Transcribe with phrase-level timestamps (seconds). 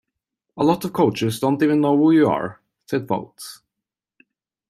[0.57, 3.61] A lot of coaches don't even know who you are, said Fouts.